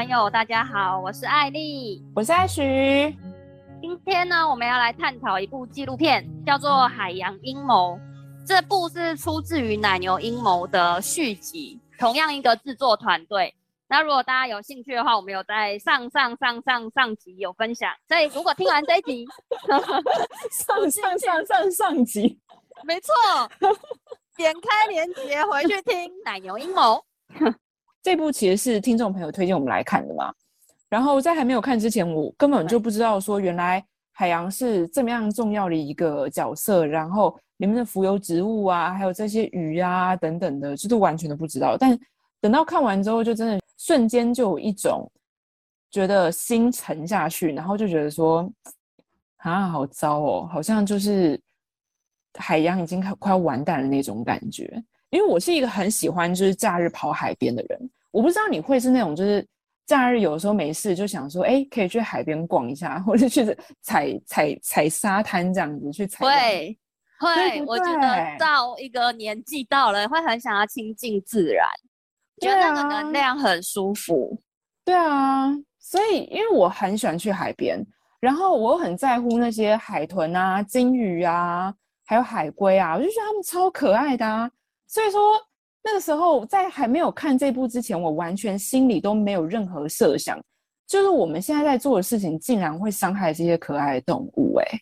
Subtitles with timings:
[0.00, 3.14] 朋友，大家好，我是艾丽，我是艾徐。
[3.82, 7.98] 今天呢，我们要来探讨一部纪录片，叫做《海洋阴谋》。
[8.46, 13.54] 这部是出自于《奶牛阴谋》的续集，同样一个制作团队。
[13.88, 19.26] 那如果大家有兴趣的话，我们有在上上上上上集有分享，所以如果听完这一集，
[20.50, 22.40] 上上上上上集，
[22.84, 23.12] 没错，
[24.34, 27.04] 点开链接回去听《奶牛阴谋》。
[28.02, 30.32] 这部其实是听众朋友推荐我们来看的嘛，
[30.88, 41.76] 然后在还没有看之前，我根本就不知道说原来海洋是这么样重要的一个角色，然后里面的浮游植物啊，还有这些鱼啊等等的，这都完全都不知道。
[41.78, 41.98] 但
[42.40, 45.10] 等到看完之后，就真的瞬间就有一种
[45.90, 48.50] 觉得心沉下去，然后就觉得说
[49.38, 51.38] 啊，好糟哦，好像就是
[52.38, 54.82] 海洋已经快快要完蛋的那种感觉。
[55.10, 59.44] 因为我是一个很喜欢就是假日跑海边的人，我不知道你会是那种就是
[59.86, 63.44] 假日有时候没事就想说，哎，可以去海边逛一下，或者去
[63.82, 66.24] 踩踩踩沙滩这样子去踩。
[66.24, 66.78] 会
[67.18, 71.66] 会，我觉得到一个年纪到了，会很想要亲近自然，
[72.40, 74.40] 觉得那个能量很舒服。
[74.84, 77.84] 对啊，所以因为我很喜欢去海边，
[78.20, 81.74] 然后我很在乎那些海豚啊、金鱼啊，
[82.06, 84.50] 还有海龟啊，我就觉得它们超可爱的啊。
[84.90, 85.40] 所以说，
[85.84, 90.36] 那个时候在还没有看这部之前，我完全心里都没有任何设想，
[90.84, 94.56] 就是我们现在在做的事情，竟然会伤害这些可爱的动物。
[94.58, 94.80] 哎，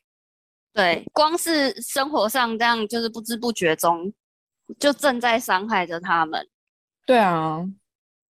[0.73, 4.11] 对，光是生活上这样，就是不知不觉中
[4.78, 6.48] 就正在伤害着他们。
[7.05, 7.62] 对啊，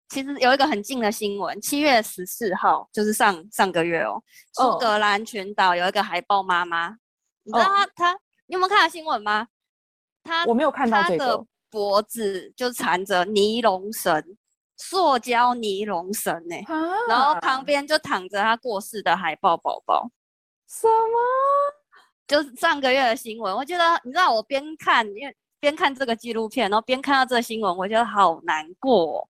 [0.08, 4.20] 其实有一个很近的新闻，七月十四号，就是上上个月哦，
[4.54, 6.88] 苏格兰群岛有一个海豹妈妈，
[7.44, 8.12] 你知道他他，
[8.46, 9.46] 你有没有看到新闻吗？
[10.24, 11.46] 她我没有看到这个。
[11.70, 14.24] 脖子就缠着尼龙绳，
[14.76, 16.56] 塑胶尼龙绳呢，
[17.08, 20.08] 然后旁边就躺着他过世的海豹宝宝。
[20.68, 21.18] 什么？
[22.26, 23.54] 就是上个月的新闻。
[23.54, 29.28] 我觉得，你知道，我边看，因为边看这个纪录片，然后边看到这个新闻，我觉得好难过，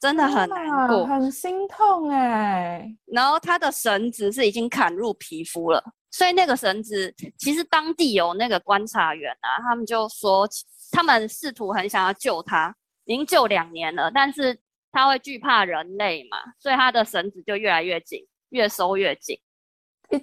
[0.00, 2.88] 真的很难过，很心痛哎。
[3.06, 10.48] 然后他的绳子是已经砍入皮肤了，所以那个绳子其实当地有那个观察员啊，他们就说。
[10.90, 12.74] 他们试图很想要救他，
[13.04, 14.58] 已经救两年了，但是
[14.92, 19.38] 他会惧怕人类嘛，所以他的绳子就越来越紧，越收越紧，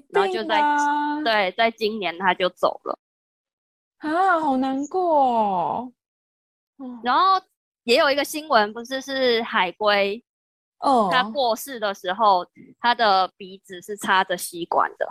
[0.09, 0.61] 然后就在
[1.23, 2.99] 对，在今年他就走了，
[3.97, 5.93] 啊，好难过哦。
[7.03, 7.41] 然后
[7.83, 10.23] 也有一个新闻，不是是海龟，
[10.79, 12.45] 哦，他过世的时候，
[12.79, 15.07] 他的鼻子是插着吸管的。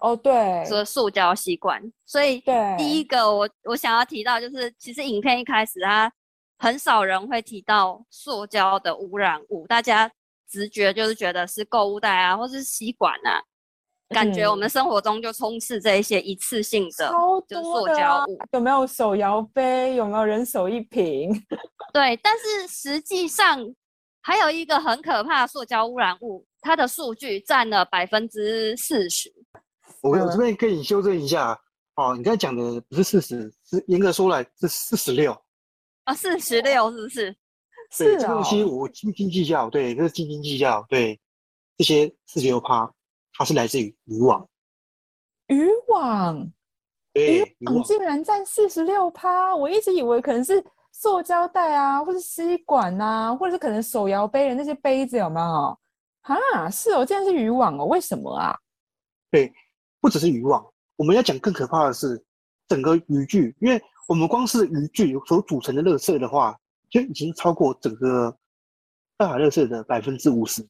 [0.00, 2.42] 哦，对，说塑胶吸管，所以
[2.78, 6.10] 第一个我我想要提到就是，其实影片一开始它，
[6.58, 10.10] 很少人会提到塑胶的污染物，大家
[10.48, 13.42] 直觉就是觉得是购物袋啊，或是吸管啊，
[14.08, 17.12] 感觉我们生活中就充斥这一些一次性的，
[17.46, 18.38] 就是塑胶物。
[18.52, 19.94] 有没有手摇杯？
[19.96, 21.30] 有没有人手一瓶？
[21.92, 23.58] 对，但是实际上
[24.22, 29.30] 还有一个很可怕的塑胶污染物，它的数据占了百分之四十。
[30.02, 31.58] 我我这边可以修正一下
[31.96, 35.36] 哦，你刚才讲的不是四十，是严格说来是四十六
[36.04, 37.36] 啊，四十六是不是？
[37.98, 41.20] 对，这个东西我斤斤计较，对，这是斤斤计较，对，
[41.76, 42.90] 这些四十六趴，
[43.34, 44.48] 它是来自于渔网。
[45.48, 46.50] 渔网，
[47.12, 55.78] 对，渔网竟然占四十六趴，我一直以为可能是塑胶袋啊，或是吸管啊，或者是可能手摇杯的那些杯子有没有？
[56.22, 58.56] 啊，是哦，竟然是渔网哦，为什么啊？
[59.30, 59.52] 对。
[60.00, 60.64] 不只是渔网，
[60.96, 62.22] 我们要讲更可怕的是
[62.68, 66.58] 整个渔具，因为我们光是渔具所组成的垃圾的话，
[66.88, 68.34] 就已经超过整个
[69.16, 70.66] 大海垃圾的百分之五十。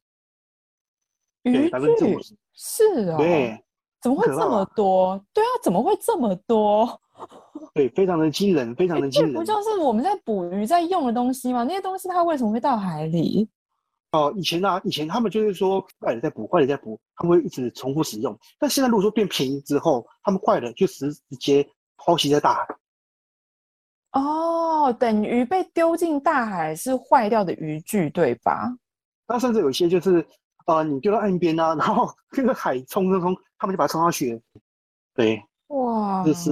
[1.43, 3.65] 对，百分之五十是啊、哦，对，
[4.03, 5.25] 怎么会这么多？
[5.33, 7.01] 对啊，怎么会这么多？
[7.73, 9.33] 对，非常的惊人，非常的惊人。
[9.33, 11.65] 不就是我们在捕鱼在用的东西吗？
[11.65, 13.49] 那些东西它为什么会到海里？
[14.13, 18.37] 哦，以前啊，以前他们就是说坏了再补，坏了再补，他们会一直重复使用。
[18.59, 21.65] 但现在如果说变便宜之后，他们坏了就直直接
[21.97, 22.77] 抛弃在大海。
[24.13, 28.77] 哦，等于被丢进大海是坏掉的渔具，对吧？
[29.29, 30.27] 那甚至有一些就是，
[30.67, 34.43] 呃，你丢到岸边啊，然后那个海冲冲冲，他们就把它冲上去。
[35.15, 36.51] 对，哇，就是。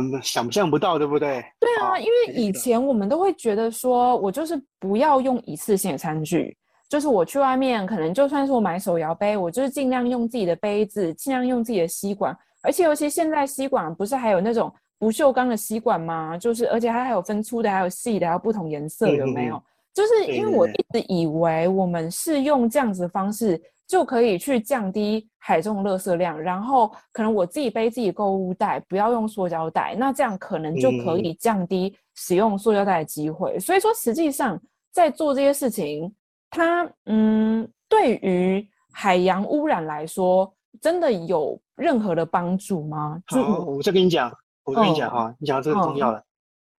[0.00, 1.44] 嗯，想象不到，对不对？
[1.60, 6.56] 对啊，因为以前我们都会觉得说，我就是不要用一次性的餐具，
[6.88, 12.36] 就是我去外面，可能就算是我买手摇杯，我就是尽量用自己的杯子，尽量用自己的吸管。
[12.62, 16.36] 而且尤其现在吸管不是还有那种不锈钢的吸管吗？
[16.36, 19.56] 就是而且它还有分粗的，还有细的，还有不同颜色，有没有？
[19.56, 19.62] 嗯嗯，
[19.94, 33.56] 就是因为我一直以为我们是用这样子的方式就可以去降低海中的垃圾量，然后可能我自己背自己购物袋，不要用塑胶袋，那这样可能就可以降低使用塑胶袋的机会。
[33.56, 34.56] 嗯、所以说，实际上
[34.92, 36.14] 在做这些事情，
[36.50, 43.20] 它嗯，对于海洋污染来说，真的有任何的帮助吗？
[43.26, 44.32] 好，我再跟你讲，
[44.62, 46.24] 我跟你讲哈，哦、你讲到这个重要了，哦、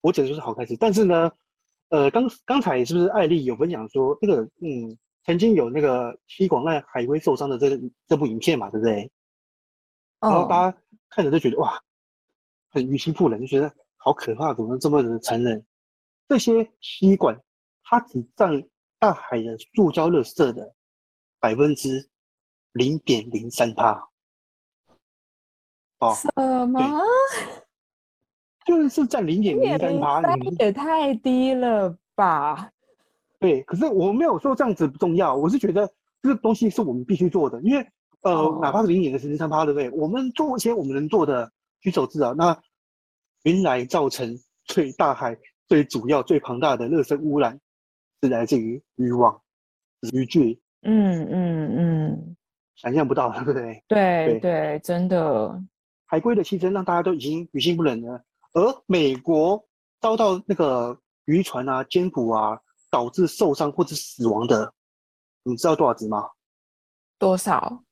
[0.04, 1.30] 我讲的就是好开始，但是呢。
[1.92, 9.12] 呃，刚刚才是不是艾丽有分享说那个嗯，曾经有那个吸管让海龟受伤的这个这部影片嘛，对不对？
[10.20, 10.78] 然后大家
[11.10, 11.82] 看着就觉得哇，
[12.70, 15.66] 很于心不忍，就觉得好可怕，怎么能这么的残忍？
[16.28, 17.40] 这些吸管
[17.84, 18.64] 它只占
[19.00, 20.74] 大海的塑胶垃圾的
[21.40, 22.10] 百分之
[22.72, 24.08] 零点零三趴。
[26.00, 26.30] 哦，什
[26.68, 26.80] 么？
[28.66, 32.72] 就是占零点零三趴，也太低了吧？
[33.42, 35.92] 对，可是我没有说这样子不重要，我是觉得
[36.22, 37.84] 这个东西是我们必须做的，因为
[38.22, 39.90] 呃，哦、哪怕是零点零三趴，对不对？
[39.90, 42.36] 我们做一些我们能做的举手之劳。
[42.36, 42.56] 那
[43.42, 45.36] 原来造成最大海
[45.68, 47.60] 最主要、最庞大的热身污染
[48.22, 49.42] 是来自于渔网、
[50.14, 50.62] 渔具。
[50.84, 52.36] 嗯嗯嗯，
[52.76, 53.84] 想象不到，对不对？
[53.88, 55.60] 对对，对，真的，
[56.06, 58.24] 海龟的牺牲让大家都已经于心不忍了。
[58.54, 59.68] 而美国
[60.00, 60.96] 遭到那个
[61.26, 62.60] 渔船啊、艰捕啊，
[62.92, 64.72] 导致受伤或者死亡的，
[65.42, 66.30] 你知道多少只吗？
[67.18, 67.84] 多少？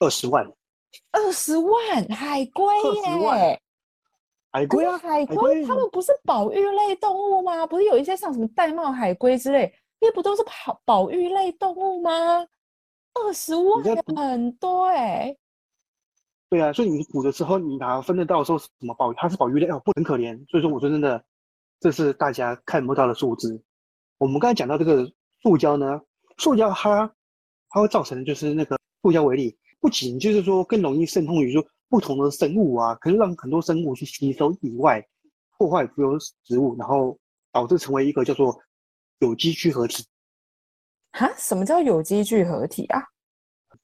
[0.00, 0.44] 二十万。
[1.12, 2.64] 二十万海龟
[3.04, 3.62] 耶！
[4.50, 7.66] 海龟啊，海龟，它们不是保育类动物吗？
[7.66, 9.70] 不是有一些像什么玳瑁海龟之类，
[10.00, 12.10] 那不都是保保育类动物吗？
[13.12, 13.82] 二十万
[14.16, 15.36] 很多哎。
[16.48, 19.12] 对啊，所以你捕的时候，你哪分得到说什么保？
[19.12, 20.34] 它是保育类哦，不很可怜。
[20.48, 21.22] 所以说，我说真的，
[21.80, 23.62] 这是大家看不到的数字。
[24.18, 25.10] 我们刚才讲到这个
[25.42, 26.00] 塑胶呢，
[26.38, 27.12] 塑胶它
[27.70, 35.04] 它会造成的就是那个塑胶微粒，不仅就是说更容易渗透于说不同的生物啊，可以让很多生物去吸收以外，
[35.58, 37.18] 破坏浮游植物，然后
[37.52, 38.58] 导致成为一个叫做
[39.18, 40.04] 有机聚合体。
[41.12, 41.32] 哈？
[41.36, 43.02] 什么叫有机聚合体啊？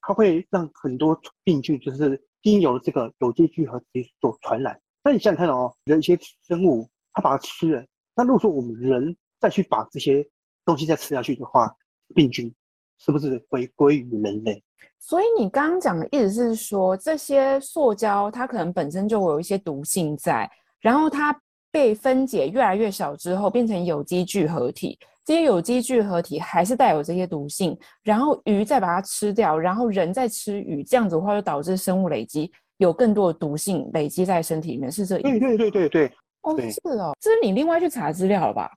[0.00, 2.23] 它会让很多病菌就是。
[2.43, 4.76] 经由这个有机聚合体所传染。
[5.05, 6.19] 那你想想看哦，人一些
[6.49, 7.87] 生物它把它吃了，
[8.17, 10.24] 那如果说我们人再去把这些
[10.64, 11.74] 东西再吃下去的话，
[12.14, 12.50] 病菌
[12.98, 14.62] 是不是回归于人类？
[15.00, 20.48] 所以你刚刚讲的意思是说，这些塑胶它可能本身就有一些毒性在，
[20.80, 21.36] 然后它
[21.72, 24.96] 被分解越来越小之后，变成有机聚合体。
[25.24, 35.28] 这些有机聚合体还是带有这些毒性，然后鱼再把它吃掉，然后人再吃鱼，这样子的话就导致生物累积有更多的毒性累积在身体里面，是这意思？
[35.28, 36.12] 对对对对对。
[36.42, 38.68] 哦，是哦，这是你另外去查资料了吧？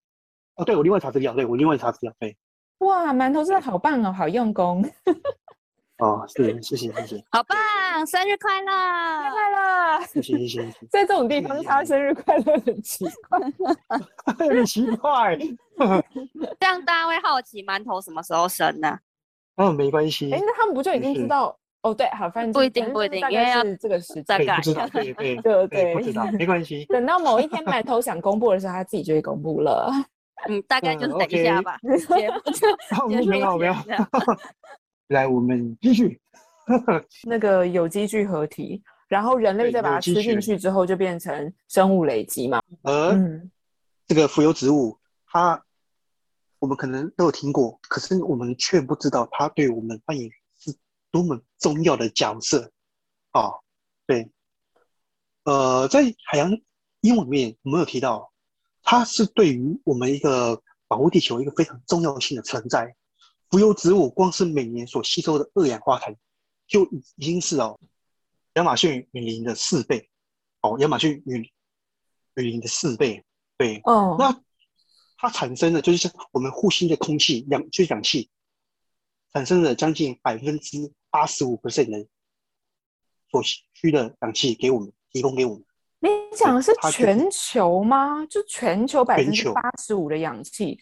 [0.56, 2.36] 哦，对，我另外查资料，对，我另外查资料，对。
[2.80, 4.84] 哇，馒头真的好棒哦，好用功。
[6.00, 7.24] 哦，是，谢谢，谢谢。
[7.32, 7.58] 好棒，
[8.06, 8.72] 生日快乐，
[9.22, 10.06] 生日快乐。
[10.06, 10.72] 谢谢，谢谢。
[10.92, 13.40] 在这种地方插生日快乐很奇怪，
[14.38, 15.38] 很奇怪。
[16.60, 18.98] 这样大家会好奇馒头什么时候生呢？
[19.56, 20.32] 哦，没关系。
[20.34, 21.58] 哎，那他们不就已经知道？
[21.82, 24.58] 哦，对，好，反正不一定，不一定，因为要这个时间再改。
[24.58, 26.84] 不知道，对对对对，不知道，没关系。
[26.86, 29.90] 等到某一天馒头想公布的时候，他自己就会公布了。
[30.48, 31.80] 嗯，大概就是等一下吧。
[32.92, 33.76] 好，没有没有。
[35.08, 36.20] 来，我们继续。
[37.24, 42.62] 那个有机聚合体，然后人类再把它吃进去之后，就变成生物累积嘛。
[42.82, 43.52] 而、嗯、
[44.08, 45.64] 这个浮游植物，它
[46.58, 50.28] 我们可能都有听过，可是我们却不知道它对我们扮演
[50.60, 50.76] 是
[51.12, 52.72] 多么重要的角色。
[53.32, 53.52] 啊，
[54.08, 54.32] 对，
[55.44, 56.52] 呃，在海洋
[57.02, 58.32] 英文里面，我们有提到，
[58.86, 62.96] 它是对于我们一个保护地球一个非常重要性的存在。
[63.50, 66.16] 浮游植物光是每年所吸收的二氧化碳，
[66.68, 66.86] 就
[67.18, 67.80] 已经是哦，
[68.54, 70.10] 亚马逊雨林的四倍，
[70.62, 71.52] 哦，亚马逊雨
[72.36, 73.26] 雨林的四倍，
[73.58, 74.40] 对，哦，那
[75.18, 78.30] 它产生的就是像我们呼吸的空气氧，就是氧气，
[79.34, 82.08] 产生了将近百分之八十五 percent 的
[83.32, 85.64] 所需的氧气给我们提供给我们。
[86.00, 88.26] 你讲的是全球吗？
[88.28, 90.80] 就全球百分之八十五的氧气，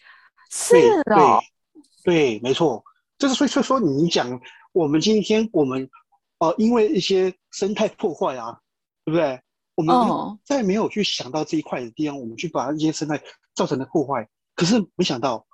[0.50, 0.76] 是
[1.10, 1.40] 哦。
[2.02, 2.84] 对，没错，
[3.16, 4.38] 就是所以说说你讲，
[4.72, 5.88] 我们今天我们，
[6.38, 8.60] 呃，因为一些生态破坏啊，
[9.04, 9.40] 对不对？
[9.76, 9.96] 我们
[10.44, 13.20] 再没有去想到这一块的地方，我们去把一些生态
[13.54, 15.46] 造成的破坏，可是没想到，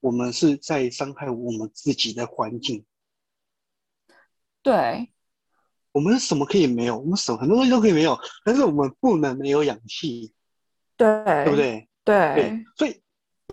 [0.00, 2.86] 我们是在伤害我们自己的环境。
[4.62, 5.12] 对，
[5.92, 6.98] 我们什么可以没有？
[6.98, 10.32] 我们什么很多东西都可以没有，但是我们不能没有氧气。
[10.96, 11.88] 对，对不对？
[12.04, 13.02] 对，对，所以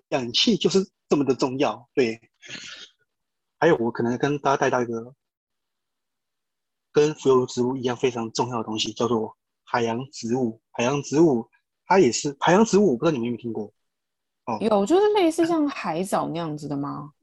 [0.10, 0.88] 氧气就是。
[1.10, 1.88] 这么的重要。
[1.94, 2.20] 对，
[3.58, 5.16] 还有我可能跟大家带到一个
[6.92, 10.60] 跟浮游植物一样非常重要的东西，叫做海洋植物。
[10.72, 11.50] 海洋植物
[11.86, 13.72] 它也是海洋植物，我不知道你们有没有听过？
[14.48, 17.14] 哦，有，就是类似像海藻那样子的吗？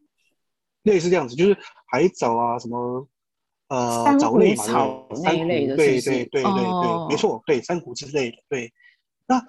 [0.84, 1.54] 类似这样子，就是
[1.92, 3.06] 海藻啊，什么
[3.68, 4.64] 呃，藻类嘛，
[5.22, 8.72] 那一类的对对对对对没错，对珊瑚之类的，对。
[9.26, 9.42] 那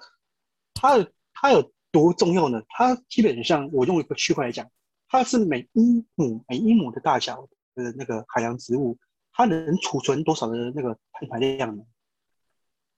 [0.74, 2.62] 它的它有多重要呢？
[2.68, 4.66] 它基本上我用一个区块来讲，
[5.08, 8.98] 它是每一亩每一亩的大小的那个海洋植物，
[9.32, 11.82] 它能储存多少的那个碳排量呢？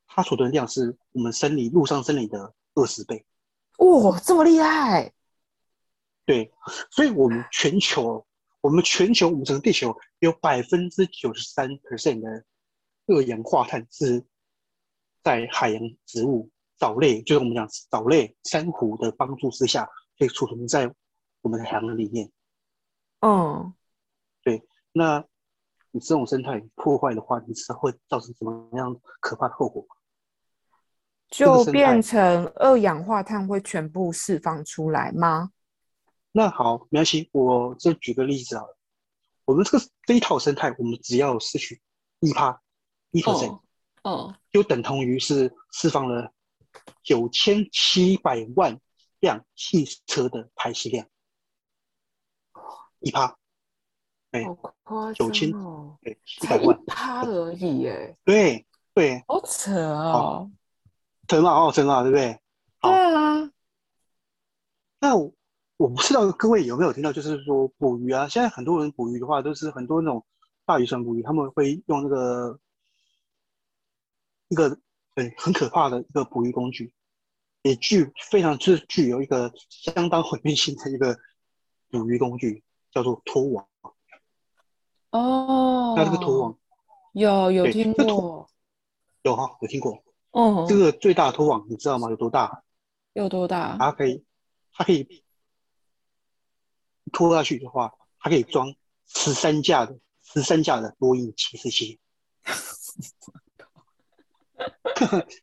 [0.06, 3.24] 它储存量是我们森林陆上森林的二十倍。
[3.78, 5.12] 哇、哦，这么厉害！
[6.24, 6.52] 对，
[6.90, 8.24] 所以我们全球，
[8.68, 12.44] 我们全球，我们整个地球有百分之九十三 percent 的
[13.06, 14.22] 二氧化碳是
[15.22, 20.94] 在海洋植物、藻类，就是我们讲藻类、珊瑚的帮助之下，可以储存在
[21.40, 22.30] 我们的海洋里面。
[23.20, 23.72] 嗯，
[24.42, 25.24] 对，那
[25.90, 29.86] 你这种生态破坏的话，你知道会造成什么样可怕的后果？
[31.30, 35.52] 就变成二氧化碳会全部释放出来吗？
[36.32, 38.76] 那好，没关系，我就举个例子好了。
[39.44, 41.80] 我们这个这一套生态，我们只要失去
[42.20, 42.60] 一趴
[43.12, 43.60] 一 percent，
[44.02, 46.32] 哦，就等同于是释放了
[47.02, 48.78] 九千七百万
[49.20, 51.08] 辆汽车的排气量，
[53.00, 53.38] 一趴，
[54.30, 54.44] 对，
[54.84, 60.50] 好九千哦，对，一百万，趴而已，哎，对对，好扯哦，
[61.26, 62.38] 很好，好扯啊，对不对？
[62.80, 63.50] 好对啊，
[65.00, 65.16] 那
[65.78, 70.24] 我我不知道各位有没有听到，就是说捕鱼啊，现在很多人捕鱼的话，都是很多那种
[70.66, 72.60] 大渔船捕鱼，他们会用那个
[74.48, 74.78] 一个
[75.14, 76.92] 对很可怕的一个捕鱼工具，
[77.62, 81.16] 也具非常具具有一个相当毁灭性的一个
[81.90, 83.66] 捕鱼工具，叫做拖网。
[85.10, 86.58] 哦，那这个拖网
[87.12, 88.46] 有有听过，
[89.22, 90.02] 有哈有听过？
[90.32, 92.10] 哦，这个最大的拖网你知道吗？
[92.10, 92.62] 有多大？
[93.14, 93.76] 有多大？
[93.78, 94.24] 它可以，
[94.72, 95.24] 它可以
[97.08, 98.74] 拖下去的话，它可以装
[99.06, 101.98] 十三架的十三架的波音七四七。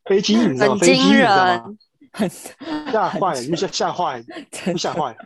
[0.06, 1.78] 飞机你知道飞机你惊知道吗？
[2.12, 4.26] 很吓坏了，你吓吓坏了，
[4.66, 5.18] 你吓坏了。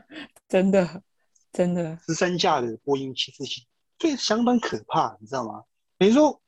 [0.48, 1.04] 真的
[1.52, 3.66] 真的，十三架的波音七四七，
[4.00, 5.64] 所以相当可怕，你知道吗？
[5.98, 6.40] 等于说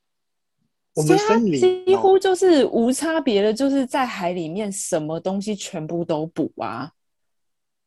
[0.94, 6.92] 我们森林几乎就是无差别的，就是在海里面什么东西全部都捕啊，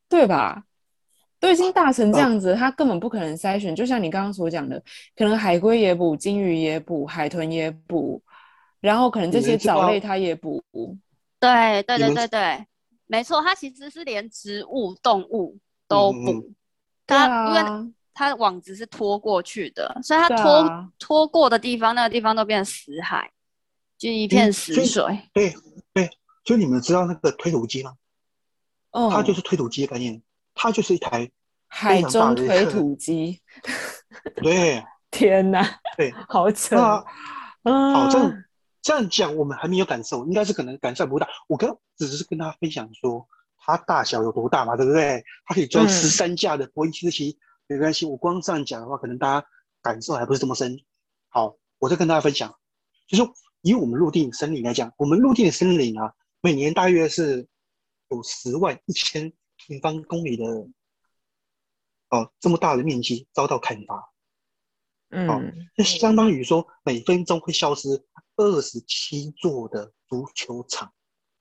[0.08, 0.64] 对吧？
[1.44, 3.76] 都已经大成这样子，他根本不可能筛选。
[3.76, 4.82] 就像你刚刚所讲的，
[5.14, 8.22] 可能海龟也捕，金鱼也捕，海豚也捕，
[8.80, 10.64] 然后可能这些藻类它也捕。
[11.38, 12.66] 对对对对对，
[13.06, 16.18] 没错，它其实是连植物、动物都捕。
[16.18, 16.54] 嗯嗯
[17.06, 23.30] 它、啊因为它网子是拖过去的，所以它拖、啊拖过的地方，那个地方都变成死海，
[23.98, 25.04] 就一片死水。
[25.34, 25.52] 对
[25.92, 26.08] 对，
[26.46, 27.92] 所以你们知道那个推土机吗？
[28.92, 30.22] 哦，它就是推土机的概念，
[30.54, 31.30] 它就是一台
[31.66, 33.40] 海中推土 机。
[34.36, 36.76] 对 天哪，对，好扯。
[36.76, 37.04] 那
[37.62, 38.44] 嗯，好，这样
[38.82, 41.26] 这样讲，我们还没有感受，应该是可能感受不大。
[41.48, 45.24] 我刚只是跟大家分享说，它大小有多大嘛，对不对？
[45.46, 48.04] 它可以装嗯十三架的波音七四七，没关系。
[48.04, 49.46] 我光这样讲的话，可能大家
[49.80, 50.76] 感受还不是这么深。
[51.28, 52.54] 好，我再跟大家分享，
[53.06, 53.22] 就是
[53.62, 57.46] 以我们陆地森林来讲，我们陆地的森林啊，每年大约是
[58.10, 59.32] 有十万一千
[59.66, 60.44] 平方公里的
[62.10, 64.10] 哦这么大的面积遭到砍伐。
[65.10, 67.88] 嗯，那相当于说，每分钟会消失
[68.36, 70.92] 二十七座的足球场。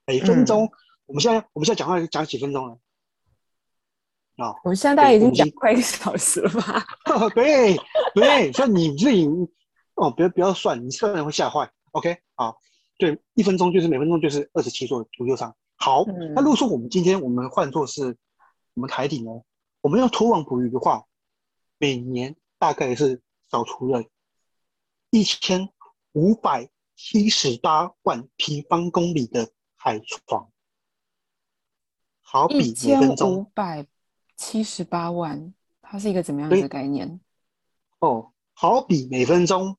[0.06, 0.70] 每分钟，
[1.06, 2.78] 我们现在我们现在讲话讲几分钟了？
[4.36, 6.84] 啊、我们现在大概已经讲快一个小时了吧？
[7.34, 7.76] 对
[8.14, 9.26] 对，所以你自己
[9.94, 11.70] 哦，不要不要算，你算了会吓坏。
[11.92, 12.56] OK，好，
[12.98, 15.54] 对，一分钟就是每分钟就是二十七座足球场。
[15.76, 18.16] 好，嗯那如果说我们今天我们换作是
[18.74, 19.30] 我们海底呢，
[19.80, 21.04] 我们要拖网捕鱼的话，
[21.78, 24.02] 每年大概是扫出了
[25.10, 25.68] 一千
[26.12, 30.50] 五百七十八万平方公里的海床，
[32.22, 33.86] 好比每一千五百
[34.36, 35.52] 七十八万，
[35.82, 37.20] 它是一个怎么样的概念？
[38.00, 39.76] 哦，好比每分钟。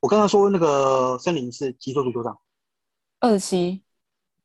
[0.00, 2.38] 我刚刚说那个森林是几座足球场？
[3.20, 3.83] 二十七，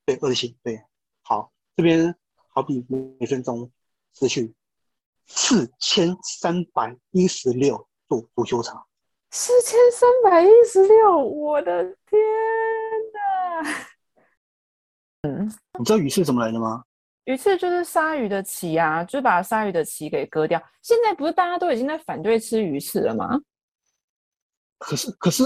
[0.10, 0.82] 对，恶性，对。
[1.22, 2.16] 好，这边
[2.48, 3.72] 好比每分钟
[4.16, 4.52] 失去
[5.28, 8.84] 四千三百一十六座足球场。
[9.30, 12.20] 四千三百一十六，我的天
[13.14, 13.62] 哪！
[15.78, 16.84] 你知道鱼是怎么来的吗？
[17.26, 20.60] 鱼翅就是鲨鱼的鳍啊，就把鲨鱼的鳍给割掉。
[20.82, 23.40] 现在不是大家都已经在反对吃鱼翅了吗？
[24.80, 25.44] 可是可是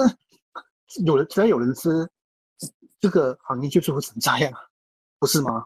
[1.05, 2.09] 有人只要有人吃，
[3.03, 4.49] 这个行业就是会存在呀，
[5.19, 5.65] 不是吗？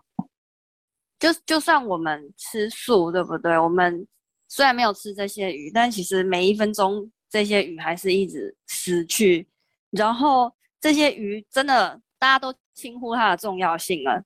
[1.19, 3.55] 就就算我们吃素，对不对？
[3.55, 4.07] 我们
[4.47, 9.47] 虽然没有吃这些鱼，但其实每一分钟这些鱼还是一直死去。
[9.91, 10.51] 然后
[10.81, 14.23] 这些鱼真的大家都轻忽它的重要性了。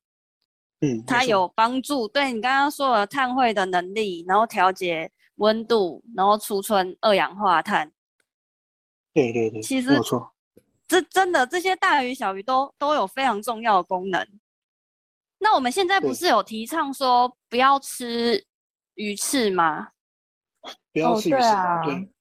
[0.80, 7.92] 嗯，它有帮助，对你刚刚说的碳汇的能力，然后调节温度，然后储存二氧化碳。
[9.14, 10.34] 对对对，其实没错。
[10.92, 14.28] 这真的这些大鱼小鱼都都有非常重要的功能。
[15.40, 18.46] 那我们现在不是有提倡说不要吃
[18.96, 19.88] 鱼翅吗？
[20.92, 22.12] 不要吃鱼翅，哦，啊，对。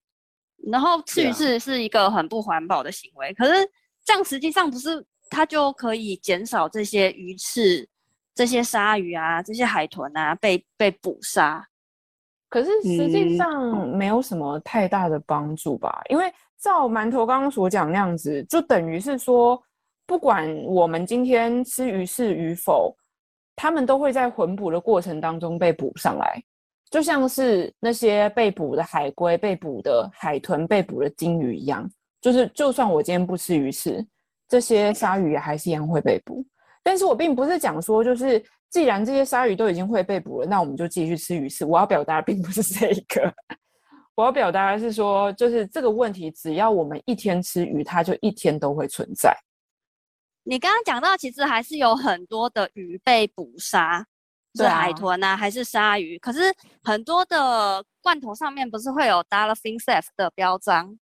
[0.70, 3.68] 然后吃鱼翅是一个很不环保的行为，啊、可是
[4.04, 7.88] 这样实际上不是它就可以减少这些鱼翅、
[8.36, 11.66] 这些鲨鱼啊、这些海豚啊被被捕杀？
[12.48, 16.00] 可是实际上没有什么太大的帮助吧？
[16.04, 19.60] 嗯、因为照馒头刚刚所讲那样子，就等于是说，
[20.06, 22.94] 不管我们今天吃鱼翅与否。
[23.56, 26.42] 他们都会在混捕的过程当中被捕上来，
[26.90, 31.86] 就像是那些被捕的海龟、被捕的海豚、被捕的鲸鱼一样。
[32.22, 34.02] 就是，就算我今天不吃鱼翅，
[34.48, 36.42] 这些鲨鱼也还是一样会被捕。
[36.82, 41.66] 但是我并不是讲说，就是既然这些鲨鱼都已经会被捕了，那我们就继续吃鱼翅。
[41.66, 43.30] 我要表达的并不是这个，
[44.20, 49.34] 我要表达的是说，就是这个问题，只要我们一天吃鱼，它就一天都会存在。
[50.42, 54.04] 你刚刚讲到，其实还是有很多的鱼被捕杀，
[54.56, 56.18] 是海豚啊，还是鲨鱼？
[56.18, 60.98] 可是很多的罐头上面不是会有 dolphin safe 的标章，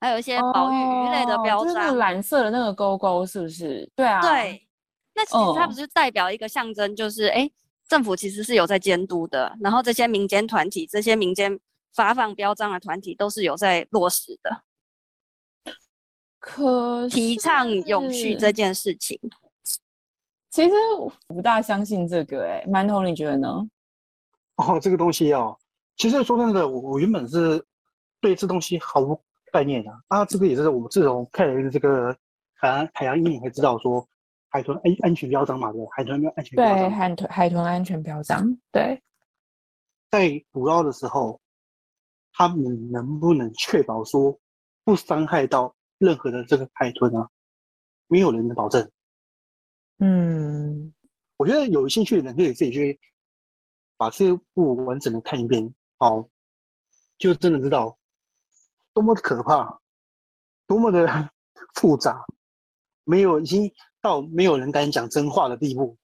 [0.00, 3.90] 还有一些保育鱼类的标章，就是蓝色的那个勾勾，是不是？
[3.96, 4.64] 对啊，对。
[5.12, 7.52] 那其实它不是代表一个象征，就是哎、欸，
[7.88, 11.58] 政府其实是有在监督的，然后这些民间团体、这些民间
[11.94, 14.62] 发放标章的团体都是有在落实的。
[16.40, 19.18] 可提倡永续这件事情，
[20.50, 22.60] 其实我不大相信这个、欸。
[22.60, 23.68] 哎，馒头，你觉得呢？
[24.54, 25.58] 哦，这个东西哦，
[25.96, 27.62] 其实说真的，我我原本是
[28.20, 29.20] 对这东西毫无
[29.52, 30.24] 概念的啊。
[30.24, 32.16] 这个也是我们自从看了这个
[32.54, 34.06] 海洋海洋阴影才知道说，
[34.48, 36.76] 海豚安安全标章嘛，对，海豚没有安全标章。
[36.76, 38.58] 对，海豚海豚安全标章。
[38.70, 39.02] 对，
[40.10, 41.38] 在捕捞的时候，
[42.38, 44.38] 他们能不能确保说
[44.84, 45.74] 不伤害到？
[45.98, 47.28] 任何的这个海豚啊，
[48.06, 48.88] 没有人能保证。
[49.98, 50.94] 嗯，
[51.36, 53.00] 我觉得有兴趣的人可以自己去
[53.96, 56.28] 把这部完整的看一遍，好，
[57.18, 57.98] 就真的知道
[58.94, 59.80] 多么的可怕，
[60.68, 61.32] 多么的
[61.74, 62.24] 复杂，
[63.02, 63.68] 没有已经
[64.00, 65.98] 到没有人敢讲真话的地步。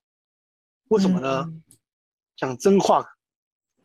[0.89, 1.43] 为什么呢？
[1.47, 1.63] 嗯、
[2.35, 3.07] 讲真话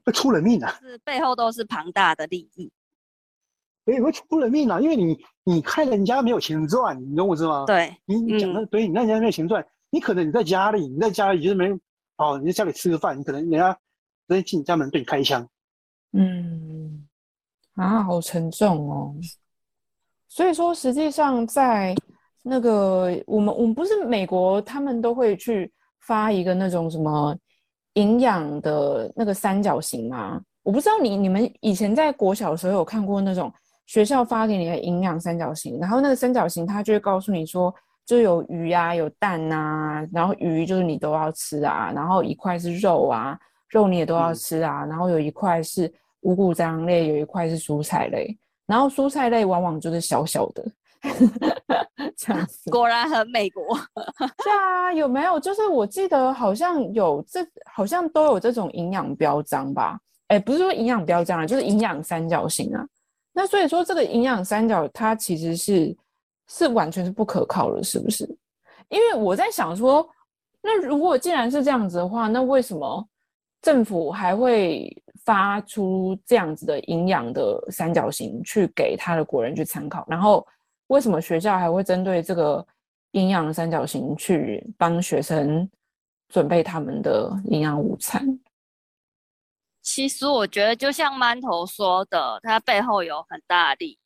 [0.10, 0.76] 会出人命啊！
[0.82, 2.72] 是背后都是庞大的利益。
[3.86, 4.80] 所以会出人命啊！
[4.80, 7.66] 因为你你看人家没有钱赚，你懂我意思吗？
[7.68, 11.80] 对，你你讲的对，你看人家没有钱赚，你可能你在家里，你在家里就是没有
[12.18, 13.72] 哦，你在家里吃个饭，你可能人家
[14.28, 15.48] 直接进你家门对你开枪。
[16.14, 17.08] 嗯，
[17.76, 19.16] 啊，好沉重哦。
[20.28, 21.96] 所以说，实际上在
[22.42, 27.38] 那个我们我们不是美国，他们都会去发一个那种什么
[28.00, 30.42] 营养的那个三角形吗？
[30.64, 33.52] 我不知道你你们以前在国小的时候有看过那种。
[33.90, 37.74] 学校发给你的营养三角形，然后那个三角形它就会告诉你说，
[38.06, 43.36] 就有鱼啊，有蛋啊，然后鱼就是你都要吃啊，然后一块是肉啊，
[43.70, 50.64] 肉你也都要吃啊，然后有一块是五谷杂粮类，有一块是蔬菜类，然后蔬菜类往往就是小小的，
[52.18, 52.70] 这样子。
[52.70, 53.64] 果然很美国。
[54.44, 55.40] 对啊，有没有？
[55.40, 57.40] 就是我记得好像有这，
[57.72, 60.00] 好像都有这种营养标章吧？
[60.28, 62.86] 哎，不是说营养标章啊，就是营养三角形啊。
[63.34, 65.96] 那所以说，这个营养三角它其实是
[66.48, 68.26] 是完全是不可靠的，是不是？
[68.90, 70.08] 因为我在想说，
[70.62, 73.08] 那如果既然是这样子的话，那为什么
[73.62, 74.92] 政府还会
[75.24, 80.06] 发出这样子的营养的三角形去给他的国人去参考？
[80.10, 80.46] 然后
[80.90, 82.64] 为什么学校还会针对这个
[83.12, 85.68] 营养三角形去帮学生
[86.28, 88.40] 准备他们的营养午餐？
[89.82, 94.00] 其实我觉得，就像馒头说的，它背后有很大的利益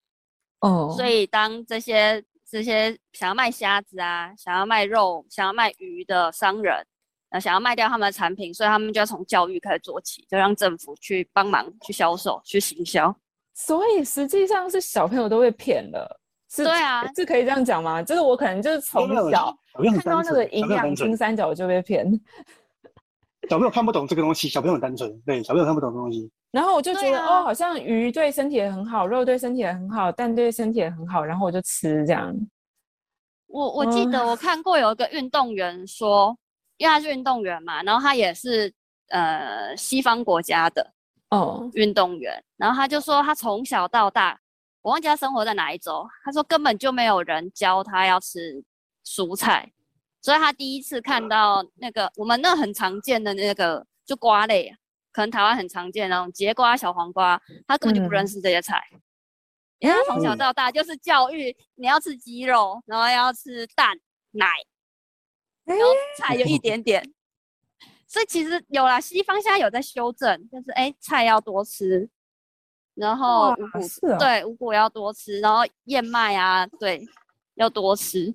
[0.60, 0.94] 哦。
[0.96, 6.86] 所以当这些这些想要卖虾子啊、想要卖肉、想要卖鱼的商人，
[7.30, 13.14] 呃，想要卖掉他们的产品，所以他们就要从教育开始做起，就让政府去帮忙去销售、去行销。
[13.54, 16.22] 所以实际上是小朋友都被骗了，
[16.54, 16.64] 是？
[16.64, 18.04] 对啊，是可以这样讲吗？
[18.04, 22.06] 就是我可能就是从小看到那个营养金三角就被骗。
[23.50, 26.32] 小朋友看不懂这个东西，小朋友很单纯，对，小朋友看不懂的东西。
[26.52, 32.34] 然后我就觉得、啊、哦，好像鱼对身体也很好，肉对身体也很好，蛋对身体也很好，然后我就吃这样。
[33.48, 36.38] 我我记得我看过有一个运动员说，嗯、
[36.78, 38.72] 因为他是运动员嘛，然后他也是
[39.10, 40.94] 呃西方国家的
[41.32, 44.40] 哦运动员，哦、然后他就说他从小到大，
[44.84, 48.64] 我忘记他生活在哪一州，他说根本就没有人教他要吃
[49.04, 49.74] 蔬菜，
[50.22, 54.72] 所以他第一次看到那个我们那很常见的那个就瓜类，
[55.12, 58.80] 可能台湾很常见的那种节瓜、小黄瓜，他根本就不认识这些菜。
[58.92, 59.02] 嗯
[59.80, 63.94] 因为他从小到大就是教育你要吃鸡肉，然后要吃蛋
[64.32, 64.48] 奶，
[65.66, 65.84] 然后
[66.18, 67.04] 菜就一点点。
[68.08, 72.10] 所以其实有啦，西方现在有在修正，就是哎、欸、菜要多吃，
[72.96, 77.04] 然后五谷、哦、对五谷要多吃，然后燕麦啊对
[77.56, 78.34] 要多吃。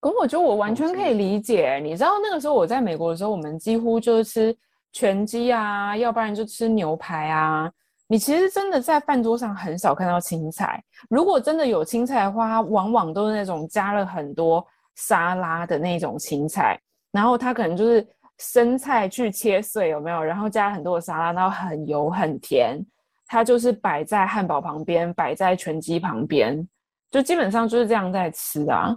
[0.00, 4.58] 可我觉得我完全可以理解，你知道那个时候我在美国的时候，我们几乎就是吃
[4.92, 7.70] 全鸡啊，要不然就吃牛排啊。
[8.08, 14.64] 你其实真的在饭桌上很少看到青菜，如果真的有青菜的话，它往往都是那种加了很多
[14.94, 18.06] 沙拉的那种青菜，然后它可能就是
[18.38, 20.22] 生菜去切碎，有没有？
[20.22, 22.78] 然后加很多的沙拉，然后很油很甜，
[23.26, 26.66] 它就是摆在汉堡旁边，摆在全鸡旁边，
[27.10, 28.94] 就基本上就是这样在吃啊。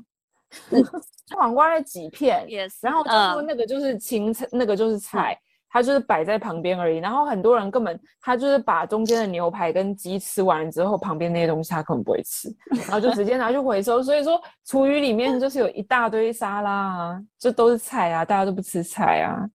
[1.36, 5.38] 黄瓜的几片，Yes, 然后他说那个就是青菜，uh, 那个就是菜。
[5.72, 14.02] 它就是摆在旁边而已，然后很多人根本他就是把中间的牛排跟鸡吃完之后，旁边那些东西他根本不会吃，然后就直接拿去回收。
[14.02, 19.48] 所以说厨余里面就是有一大堆沙拉啊，这都是菜啊，大家都不吃菜啊。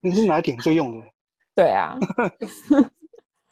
[0.00, 1.06] 你是拿来点缀用的？
[1.54, 1.96] 对啊。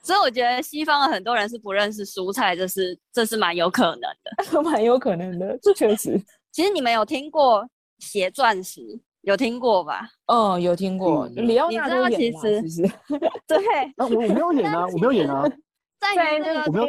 [0.04, 6.20] 所以我觉得西方的很多人是不认识蔬菜，这是这是蛮有可能的， 蛮有可能的，这确实。
[6.52, 7.66] 其实你们有听过
[7.98, 8.80] 血钻石？
[9.22, 10.06] 有听过吧？
[10.26, 11.26] 哦，有听过。
[11.28, 12.40] 李奥纳多演吗？
[12.42, 12.82] 其实
[13.48, 13.58] 对，
[13.96, 15.42] 我我没有演啊，我没有演啊。
[15.98, 16.86] 在那个我没有，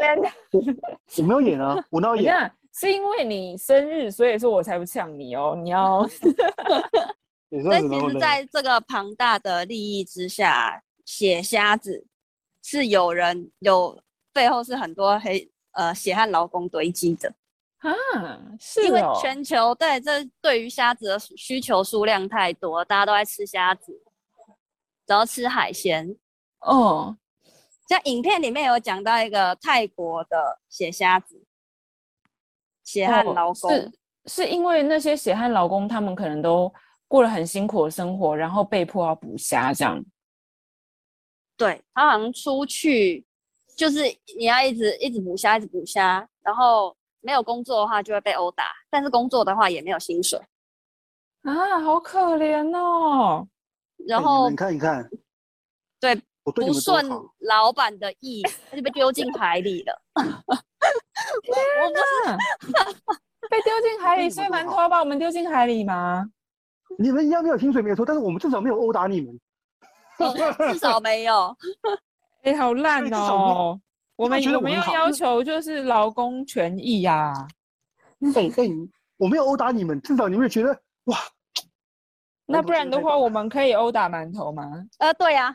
[1.17, 2.51] 我没有演啊，我哪有演？
[2.73, 5.57] 是因为你生日，所以说我才不呛你哦。
[5.63, 6.05] 你要。
[7.71, 12.05] 但其实，在这个庞大的利益之下，血瞎子
[12.67, 14.01] 是有人有
[14.33, 17.31] 背后是很多黑呃血汗劳工堆积的。
[17.77, 17.93] 啊，
[18.59, 24.01] 是哦，因为全球对这对于虾子的需求数量太多，大家都在吃虾子，
[25.05, 26.17] 然后吃海鲜。
[26.61, 27.15] 哦，
[27.87, 31.45] 像影片里面有讲到一个泰国的血虾子，
[32.83, 33.91] 血汗劳工，是
[34.25, 36.73] 是因为那些血汗劳工他们可能都
[37.07, 40.03] 过了很辛苦的生活，然后被迫要捕虾这样。
[41.57, 43.25] 对，他好像出去
[43.75, 44.03] 就是
[44.37, 46.95] 你要一直一直捕虾，一直捕虾，然后。
[47.21, 50.39] 没有工作的话就会被殴打，但是工作的话也没有薪水
[51.41, 53.47] 啊，好可怜哦。
[54.07, 55.09] 然后你看一看，
[55.99, 57.03] 对，不顺
[57.39, 60.01] 老板的意，他就被丢进海里了。
[60.13, 61.55] 我不
[61.95, 62.37] 是
[63.49, 66.29] 被丢进海里， 所以馒头要把我们丢进海里吗？
[66.99, 69.39] 你们一样没有薪水没有错，但是我们至少没有殴打你们，
[70.73, 71.55] 至少没有。
[72.43, 73.79] 哎，好烂哦。
[74.15, 77.33] 我们有没有要求就是劳工权益 呀？
[78.35, 78.69] 哎哎，
[79.17, 80.69] 我没有殴打你们，至少你们觉得
[81.05, 81.17] 哇？
[82.45, 84.71] 那不然的话，我们可以殴打馒头吗？
[84.99, 85.53] 呃，对呀。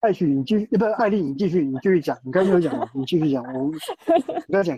[0.00, 2.90] 艾许，你继续，不是艾丽，你继续，你继续讲，你刚才有讲吗？
[2.94, 3.78] 你继续讲，我你
[4.48, 4.76] 不要讲。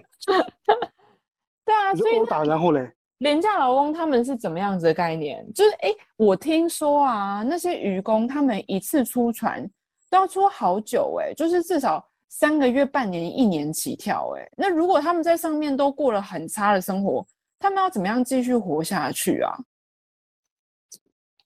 [1.64, 5.46] 对啊，所以殴打，然后嘞，廉价劳工他们是怎么样子的概念？
[5.52, 9.68] 就是哎，我听说啊，那些渔工他们一次出船。
[10.10, 14.52] 都要出好久哎、欸，就是至少三个月、半年、一年起跳哎、欸。
[14.56, 17.26] 那如果他们在上面都过了很差的生活，
[17.58, 19.58] 他们要怎么样继续活下去啊？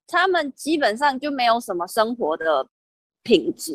[0.06, 2.68] 他们基本上就没有什么生活的
[3.22, 3.72] 品质。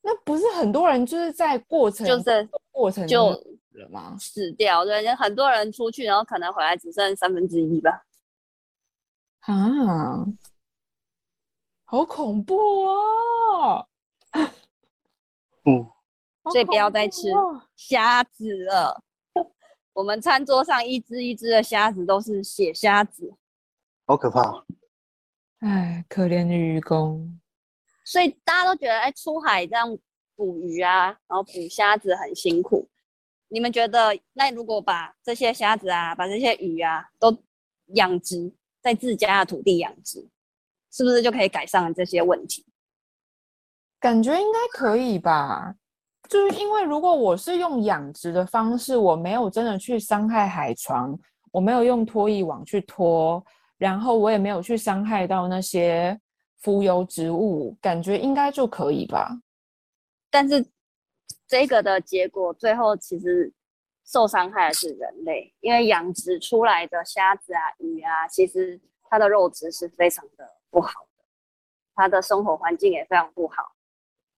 [0.00, 3.38] 那不是很多人就是在过程就是过程就
[3.76, 4.16] 了吗？
[4.18, 8.04] 死掉，对，很多人出去，然后可能回来只剩三分之一吧。
[9.40, 10.26] 啊。
[11.88, 13.86] 好恐怖哦！
[15.66, 15.86] 嗯，
[16.50, 17.28] 所以不要再吃
[17.76, 19.00] 虾子了。
[19.94, 23.32] 我们餐桌上一只一只的虾子都是血虾子，
[24.04, 24.64] 好可怕！
[25.60, 27.40] 哎，可怜的渔工。
[28.04, 29.96] 所以大家都觉得，哎，出海这样
[30.34, 32.88] 捕鱼啊，然后捕虾子很辛苦。
[33.48, 37.36] 你们觉得，那如果把这些虾子啊，把这些鱼啊，都
[37.94, 40.26] 养殖在自家的土地养殖？
[40.92, 42.64] 是不是就可以改善这些问题？
[44.00, 45.74] 感觉应该可以吧。
[46.28, 51.16] 就是因为如果我是用养殖的方式，我没有真的去伤害海床，
[51.52, 53.44] 我没有用拖曳网去拖，
[53.78, 56.18] 然后我也没有去伤害到那些
[56.58, 59.38] 浮游植物，感觉应该就可以吧。
[60.30, 60.66] 但是
[61.46, 63.52] 这个的结果最后其实
[64.04, 71.24] 受伤害的是人类，因为养殖出来的虾子啊、鱼啊，其实它的肉质是非常的不好的，
[71.94, 73.72] 它的生活环境也非常不好。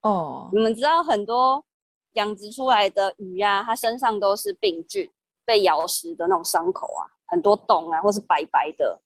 [0.03, 1.64] 哦，你们知道很多
[2.12, 5.11] 养殖出来的鱼、啊，它身上都是病菌，
[5.44, 9.01] 被咬食的那种伤口啊，很多洞啊，或是白白的。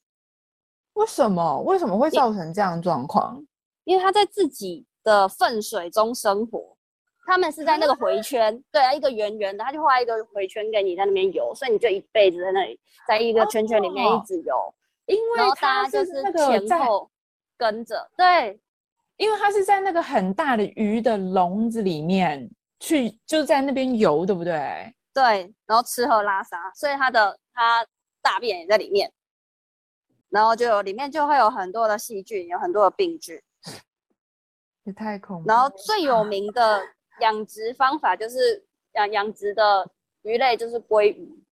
[0.95, 1.61] 为什么？
[1.63, 3.45] 为什么会造成这样状况？
[3.85, 6.72] 因为它在自己的粪水中生活，
[7.25, 14.75] 他们是在那个回圈，啊 对啊，一个圆圆的，他就画一个回圈给你在那边游，所以你就一辈子在那里，在一个圈圈里面一直游，哦、
[15.07, 17.11] 因为它就是前后
[17.57, 18.61] 跟着，对。
[19.19, 24.93] 因为它是在那个很大的鱼的笼子里面去，就在那边游，对不对？
[25.15, 27.87] 对，然后吃喝拉撒，所以它的它
[28.21, 29.13] 大便也在里面，
[30.29, 33.41] 然后就有里面就会有很多的细菌，有很多的病菌，
[34.85, 35.49] 也太恐怖。
[35.49, 36.83] 然后最有名的
[37.21, 39.91] 养殖方法就是养养殖的
[40.23, 41.45] 鱼类就是鲑鱼。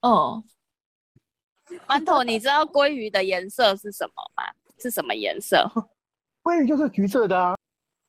[0.00, 0.42] 哦，
[1.86, 4.44] 馒头，你知道鲑鱼的颜色是什么吗？
[4.78, 5.70] 是什么颜色？
[6.42, 7.56] 鲑鱼就是橘色的啊。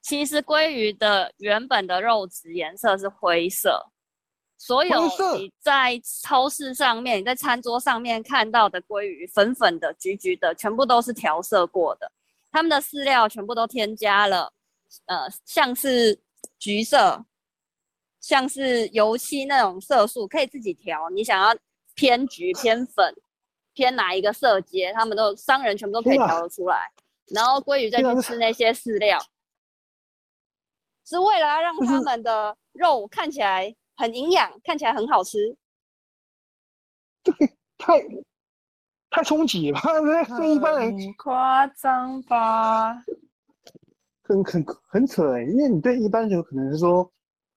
[0.02, 3.92] 其实鲑鱼的原本的肉质颜色是灰色，
[4.58, 12.12] 所有你在超市上面、你在餐桌上面看到的鲑鱼，粉粉的、橘橘的，全部都是调色过的。
[12.52, 14.52] 他们的饲料全部都添加了，
[15.06, 16.20] 呃，像是
[16.58, 17.26] 橘色、
[18.20, 21.10] 像是油漆那种色素，可以自己调。
[21.10, 21.56] 你想要
[21.94, 23.16] 偏橘、偏粉、
[23.74, 26.92] 偏哪一个色阶，他们都商人全部都可以调得出来。
[27.28, 29.20] 然后鲑鱼再去吃那些饲料，
[31.06, 35.56] 是为了要让他们的肉看起来很营养，看起来很好吃。
[37.24, 37.34] 对，
[37.78, 38.00] 太
[39.10, 39.90] 太冲击了吧？
[40.38, 43.04] 对一般人夸张吧？
[44.26, 47.10] 很很很扯哎，因为你对一般人可能是说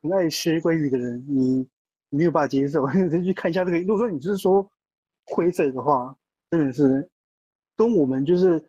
[0.02, 1.68] 很爱吃鲑鱼的人，你
[2.10, 2.86] 没有办法接受。
[2.92, 4.70] 你去看一下这个，如果说你就是说
[5.26, 6.16] 灰色的话，
[6.50, 7.08] 真的是
[7.76, 8.64] 跟我们就是。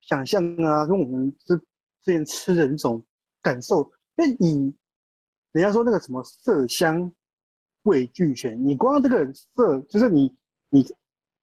[0.00, 3.04] 想象啊，跟我们之之前吃的那种
[3.42, 3.82] 感受，
[4.16, 4.74] 因为你
[5.52, 7.12] 人家说那个什么色香
[7.82, 10.34] 味俱全，你光这个色，就是你
[10.70, 10.82] 你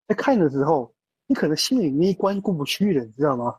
[0.07, 0.91] 在看的时候，
[1.27, 3.55] 你可能心里那一关过不去了，你知道吗？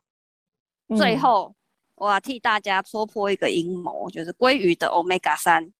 [0.96, 1.54] 最后，
[1.96, 5.72] 我要替大家戳破一个阴谋，就是鲑鱼的 Omega 三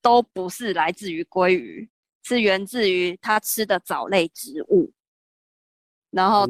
[0.00, 1.90] 都不是来自于鲑鱼，
[2.22, 4.92] 是源自于它吃的藻类植物，
[6.10, 6.46] 然后。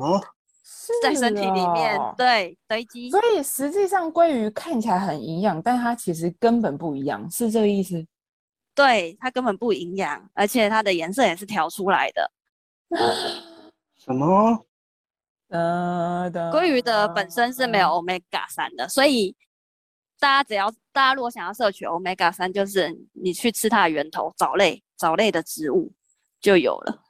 [1.00, 8.04] 在身体里面，哦、对堆积，所以实际上鲑鱼看起来很营养，但它其实根本不一样，是这个意思？
[8.74, 12.32] 对，它根本不营养，而且它的颜色也是调出来的。
[13.96, 14.66] 什么？
[15.52, 19.36] 呃，鲑鱼的本身是没有 omega 三的，所以
[20.18, 25.92] 大家只要大家如果想要摄取 omega 三，就是你去吃它的源头藻类藻类的植物
[26.40, 27.02] 就有了。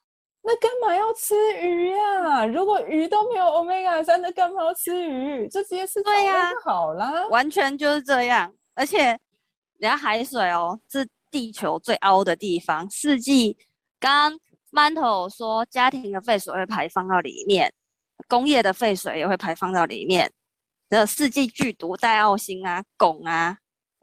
[0.45, 2.47] 那干嘛要吃鱼呀、啊？
[2.47, 5.49] 如果鱼都没有 omega 三，那干嘛要吃鱼？
[5.49, 7.23] 就直接吃藻类就好啦。
[7.23, 8.53] 啊、完全就是这样。
[8.75, 9.05] 而且，
[9.79, 12.91] 人家海水哦，是地球最凹的地方。
[12.91, 13.57] 四季，
[14.01, 14.41] 刚刚
[14.73, 17.73] 馒头说，家庭的废水会排放到里面，
[18.29, 20.31] 工业的废水也会排放到里面。
[20.89, 23.57] 的四季剧毒、戴奥辛啊、汞啊，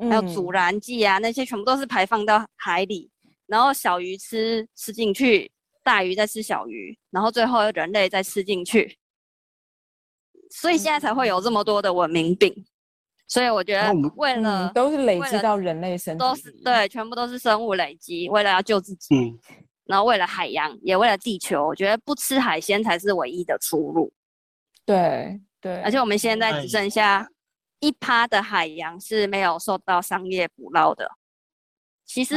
[0.09, 3.11] 还有阻燃剂啊，那些全部都是排放到海里，
[3.45, 5.51] 然后小鱼吃吃进去。
[5.81, 8.95] 大鱼再吃小鱼，然后最后人类再吃进去，
[10.51, 12.53] 所以现在才会有这么多的文明病。
[13.27, 19.39] 所以我觉得，为了、嗯、都是累积到人类身体，都是对，全部都是生物累积，为了要救自己，嗯、
[19.89, 21.67] 然后为了海洋，也为了地球。
[21.67, 24.13] 我觉得不吃海鲜才是唯一的出路。
[24.85, 27.27] 对对，而且我们现在只剩下
[27.79, 31.09] 一趴的海洋是没有受到商业捕捞的，
[32.05, 32.35] 其实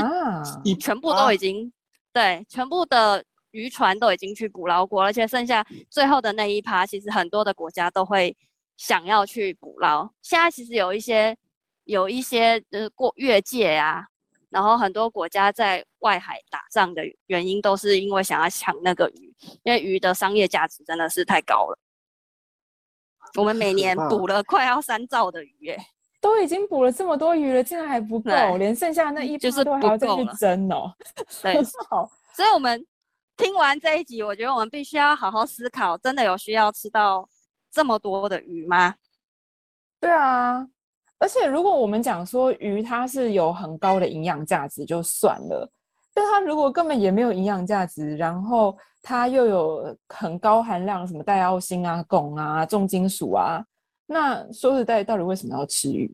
[0.81, 3.25] 全部都已经、啊、对，全部的。
[3.53, 8.35] 渔船都已经去捕捞过，而且剩下最后的那一趴，其实很多的国家都会
[8.79, 10.11] 想要去捕捞。
[10.23, 11.37] 现在其实有一些
[11.85, 14.07] 有一些呃过越界啊，
[14.53, 21.79] 然后很多国家在外海打仗的原因，都是因为想要抢那个鱼，因为鱼的商业价值真的是太高了。
[23.37, 25.87] 我们每年捕了快要三兆的鱼，哎，
[26.21, 30.93] 都已经捕了这么多鱼了，竟然还不够，连剩下那一趴都还要再去争哦。
[31.43, 31.55] 对，
[32.35, 32.87] 所以我们。
[33.35, 37.27] 听完这一集，我觉得我们必须要好好思考，真的有需要吃到
[37.73, 38.95] 这么多的鱼吗？
[39.99, 40.69] 对啊，
[41.23, 45.71] 而且如果我们讲说鱼它是有很高的营养价值就算了，
[46.13, 53.65] 但它如果根本也没有营养价值，然后它又有很高含量什么带奥辛啊、汞啊、重金属啊，
[54.05, 56.13] 那说实在，到底为什么要吃鱼？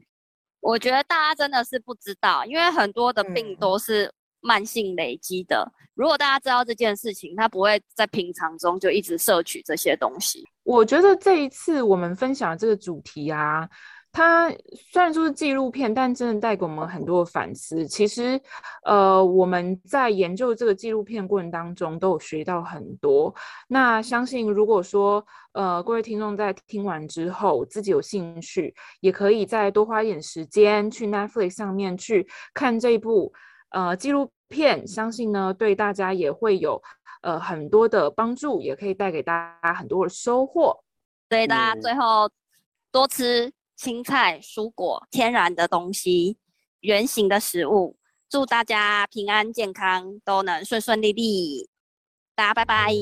[0.61, 5.65] 我觉得大家真的是不知道，因为很多的病都是慢性累积的。
[5.65, 10.47] 嗯、如果大家知道这件事情，他不会在平常中就一直摄取这些东西。
[10.65, 13.67] 我觉得这一次我们分享的这个主题啊。
[14.11, 14.51] 它
[14.91, 17.87] 虽然说是纪录片，但真的带给我们很多的反思。
[17.87, 18.41] 其实，
[18.85, 23.33] 呃，我们在研究这个纪录片过程当中，都有学到很多。
[23.69, 33.33] 那相信，如果说，呃，各位听众在听完之后，自己有兴趣，也可以再多花一点时间去 Netflix 上面去看这部
[33.71, 34.85] 呃纪录片。
[34.87, 36.83] 相信呢，对大家也会有
[37.23, 40.77] 呃很多的帮助，也可以带给大家很多的收获。
[41.29, 42.29] 所以大家最后
[42.91, 43.53] 多吃。
[43.79, 46.37] 青菜、蔬果、天然的东西、
[46.81, 47.97] 圆形的食物，
[48.29, 51.71] 祝大家平安健康，都能顺顺利利。
[52.35, 52.93] 大家拜拜，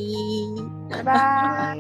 [0.91, 1.77] 拜拜。